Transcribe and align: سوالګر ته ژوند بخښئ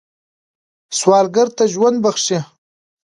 سوالګر 0.97 1.47
ته 1.57 1.63
ژوند 1.73 1.97
بخښئ 2.03 2.39